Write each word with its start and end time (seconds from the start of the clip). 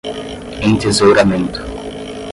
Entesouramento 0.69 1.61